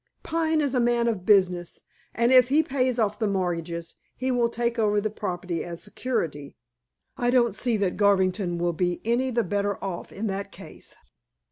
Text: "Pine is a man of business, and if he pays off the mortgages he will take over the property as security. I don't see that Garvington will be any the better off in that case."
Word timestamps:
"Pine 0.23 0.61
is 0.61 0.73
a 0.73 0.79
man 0.79 1.07
of 1.07 1.27
business, 1.27 1.81
and 2.15 2.31
if 2.31 2.47
he 2.47 2.63
pays 2.63 2.97
off 2.97 3.19
the 3.19 3.27
mortgages 3.27 3.93
he 4.15 4.31
will 4.31 4.49
take 4.49 4.79
over 4.79 4.99
the 4.99 5.11
property 5.11 5.63
as 5.63 5.83
security. 5.83 6.55
I 7.17 7.29
don't 7.29 7.53
see 7.53 7.77
that 7.77 7.97
Garvington 7.97 8.57
will 8.57 8.73
be 8.73 8.99
any 9.05 9.29
the 9.29 9.43
better 9.43 9.77
off 9.83 10.11
in 10.11 10.25
that 10.25 10.51
case." 10.51 10.95